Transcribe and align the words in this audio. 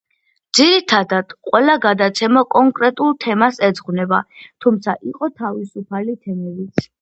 ძირითადად, 0.59 1.33
ყველა 1.49 1.75
გადაცემა 1.83 2.43
კონკრეტულ 2.55 3.13
თემას 3.27 3.61
ეძღვნება, 3.69 4.23
თუმცა 4.67 4.97
იყო 5.13 5.31
თავისუფალი 5.43 6.19
თემებიც. 6.27 6.85